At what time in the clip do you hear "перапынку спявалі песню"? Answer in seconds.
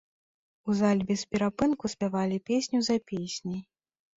1.33-2.77